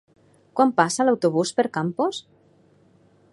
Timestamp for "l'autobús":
1.05-1.51